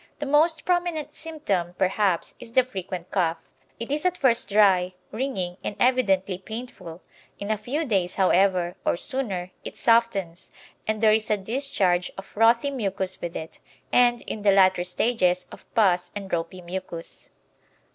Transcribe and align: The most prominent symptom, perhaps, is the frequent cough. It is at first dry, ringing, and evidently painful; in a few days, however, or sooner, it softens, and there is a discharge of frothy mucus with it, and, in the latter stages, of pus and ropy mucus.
The 0.17 0.25
most 0.25 0.65
prominent 0.65 1.13
symptom, 1.13 1.75
perhaps, 1.77 2.33
is 2.39 2.53
the 2.53 2.63
frequent 2.63 3.11
cough. 3.11 3.37
It 3.79 3.91
is 3.91 4.03
at 4.03 4.17
first 4.17 4.49
dry, 4.49 4.95
ringing, 5.11 5.57
and 5.63 5.75
evidently 5.79 6.39
painful; 6.39 7.03
in 7.37 7.51
a 7.51 7.57
few 7.59 7.85
days, 7.85 8.15
however, 8.15 8.75
or 8.83 8.97
sooner, 8.97 9.51
it 9.63 9.77
softens, 9.77 10.49
and 10.87 11.03
there 11.03 11.13
is 11.13 11.29
a 11.29 11.37
discharge 11.37 12.11
of 12.17 12.25
frothy 12.25 12.71
mucus 12.71 13.21
with 13.21 13.35
it, 13.35 13.59
and, 13.93 14.21
in 14.23 14.41
the 14.41 14.51
latter 14.51 14.83
stages, 14.83 15.45
of 15.51 15.71
pus 15.75 16.09
and 16.15 16.31
ropy 16.33 16.61
mucus. 16.63 17.29